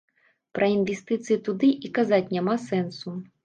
[0.59, 3.19] Пра інвестыцыі туды і казаць няма сэнсу.